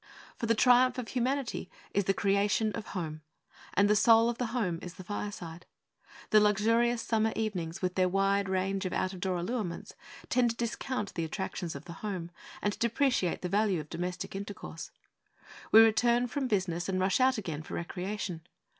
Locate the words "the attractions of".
11.13-11.85